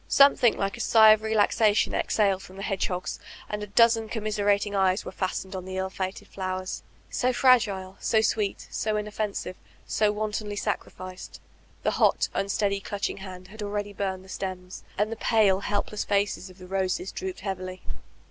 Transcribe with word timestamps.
Some 0.07 0.35
thing 0.35 0.57
like 0.57 0.77
a 0.77 0.81
sigh 0.81 1.11
of 1.11 1.21
relaxation 1.21 1.93
exhaled 1.93 2.41
from 2.41 2.55
the 2.55 2.63
hedge 2.63 2.87
hogs, 2.87 3.19
and 3.47 3.61
a 3.61 3.67
dozen 3.67 4.09
commiserating 4.09 4.73
eyes 4.73 5.05
were 5.05 5.11
fastened 5.11 5.55
on 5.55 5.63
the 5.63 5.77
ill 5.77 5.91
fated 5.91 6.27
flowers,— 6.27 6.81
so 7.21 7.31
fragile, 7.31 7.97
so 7.99 8.19
sweet, 8.19 8.67
so 8.71 8.97
inoffensive, 8.97 9.57
so 9.85 10.11
wantonly 10.11 10.55
sacrificed. 10.55 11.39
The 11.83 11.91
hot, 12.01 12.29
unsteady, 12.33 12.79
clutching 12.79 13.17
hand 13.17 13.49
had 13.49 13.61
already 13.61 13.93
burned 13.93 14.25
the 14.25 14.29
stems, 14.29 14.83
and 14.97 15.11
the 15.11 15.17
pale, 15.17 15.59
help 15.59 15.91
less 15.91 16.03
faces 16.03 16.49
of 16.49 16.57
the 16.57 16.65
roses 16.65 17.11
drooped 17.11 17.41
heavily. 17.41 17.83